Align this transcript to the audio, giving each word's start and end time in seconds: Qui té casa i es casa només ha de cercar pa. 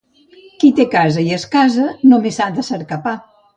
Qui 0.63 0.71
té 0.79 0.85
casa 0.95 1.25
i 1.27 1.37
es 1.37 1.45
casa 1.57 1.87
només 2.15 2.43
ha 2.43 2.51
de 2.59 2.67
cercar 2.73 3.01
pa. 3.09 3.17